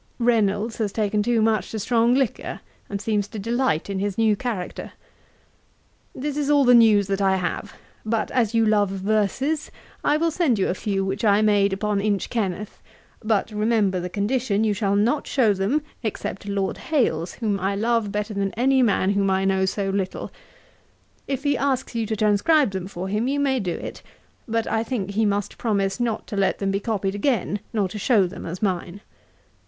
'Reynolds 0.17 0.77
has 0.79 0.91
taken 0.91 1.21
too 1.21 1.43
much 1.43 1.69
to 1.69 1.77
strong 1.77 2.15
liquor, 2.15 2.61
and 2.89 2.99
seems 2.99 3.27
to 3.27 3.37
delight 3.37 3.87
in 3.87 3.99
his 3.99 4.17
new 4.17 4.35
character. 4.35 4.93
'This 6.15 6.37
is 6.37 6.49
all 6.49 6.63
the 6.63 6.73
news 6.73 7.05
that 7.05 7.21
I 7.21 7.35
have; 7.35 7.75
but 8.03 8.31
as 8.31 8.55
you 8.55 8.65
love 8.65 8.89
verses, 8.89 9.69
I 10.03 10.17
will 10.17 10.31
send 10.31 10.57
you 10.57 10.69
a 10.69 10.73
few 10.73 11.05
which 11.05 11.23
I 11.23 11.43
made 11.43 11.71
upon 11.71 12.01
Inchkenneth; 12.01 12.81
but 13.23 13.51
remember 13.51 13.99
the 13.99 14.09
condition, 14.09 14.63
you 14.63 14.73
shall 14.73 14.95
not 14.95 15.27
show 15.27 15.53
them, 15.53 15.83
except 16.01 16.41
to 16.41 16.51
Lord 16.51 16.79
Hailes, 16.79 17.33
whom 17.33 17.59
I 17.59 17.75
love 17.75 18.11
better 18.11 18.33
than 18.33 18.53
any 18.57 18.81
man 18.81 19.11
whom 19.11 19.29
I 19.29 19.45
know 19.45 19.65
so 19.67 19.91
little. 19.91 20.31
If 21.27 21.43
he 21.43 21.55
asks 21.55 21.93
you 21.93 22.07
to 22.07 22.15
transcribe 22.15 22.71
them 22.71 22.87
for 22.87 23.07
him, 23.07 23.27
you 23.27 23.39
may 23.39 23.59
do 23.59 23.73
it, 23.75 24.01
but 24.47 24.65
I 24.65 24.83
think 24.83 25.11
he 25.11 25.27
must 25.27 25.59
promise 25.59 25.99
not 25.99 26.25
to 26.25 26.35
let 26.35 26.57
them 26.57 26.71
be 26.71 26.79
copied 26.79 27.13
again, 27.13 27.59
nor 27.71 27.87
to 27.87 27.99
show 27.99 28.25
them 28.25 28.47
as 28.47 28.63
mine. 28.63 29.01